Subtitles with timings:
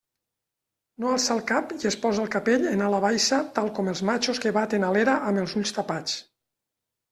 [1.03, 4.03] No alça el cap i es posa el capell en ala baixa tal com els
[4.11, 6.19] matxos que baten a l'era amb els ulls tapats.